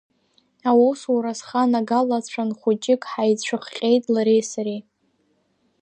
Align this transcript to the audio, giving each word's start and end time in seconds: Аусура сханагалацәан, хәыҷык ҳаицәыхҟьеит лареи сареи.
Аусура 0.69 1.33
сханагалацәан, 1.39 2.49
хәыҷык 2.59 3.01
ҳаицәыхҟьеит 3.11 4.03
лареи 4.13 4.43
сареи. 4.51 4.81